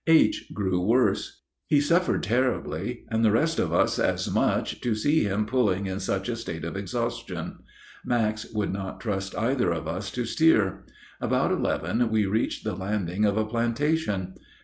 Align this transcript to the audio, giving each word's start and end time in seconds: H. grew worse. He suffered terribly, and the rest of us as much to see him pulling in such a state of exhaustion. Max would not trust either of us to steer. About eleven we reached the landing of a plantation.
H. 0.07 0.45
grew 0.51 0.81
worse. 0.81 1.43
He 1.67 1.79
suffered 1.79 2.23
terribly, 2.23 3.05
and 3.11 3.23
the 3.23 3.29
rest 3.29 3.59
of 3.59 3.71
us 3.71 3.99
as 3.99 4.31
much 4.31 4.81
to 4.81 4.95
see 4.95 5.25
him 5.25 5.45
pulling 5.45 5.85
in 5.85 5.99
such 5.99 6.27
a 6.27 6.35
state 6.35 6.63
of 6.65 6.75
exhaustion. 6.75 7.59
Max 8.03 8.51
would 8.51 8.73
not 8.73 8.99
trust 8.99 9.37
either 9.37 9.71
of 9.71 9.87
us 9.87 10.09
to 10.13 10.25
steer. 10.25 10.85
About 11.21 11.51
eleven 11.51 12.09
we 12.09 12.25
reached 12.25 12.63
the 12.63 12.73
landing 12.73 13.25
of 13.25 13.37
a 13.37 13.45
plantation. 13.45 14.33